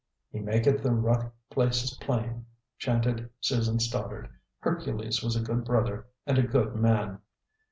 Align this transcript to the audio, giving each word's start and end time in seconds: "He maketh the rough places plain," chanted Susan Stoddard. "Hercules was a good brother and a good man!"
"He 0.31 0.39
maketh 0.39 0.81
the 0.81 0.93
rough 0.93 1.31
places 1.51 1.95
plain," 2.01 2.47
chanted 2.79 3.29
Susan 3.39 3.79
Stoddard. 3.79 4.29
"Hercules 4.57 5.21
was 5.21 5.35
a 5.35 5.43
good 5.45 5.63
brother 5.63 6.07
and 6.25 6.39
a 6.39 6.47
good 6.47 6.75
man!" 6.75 7.19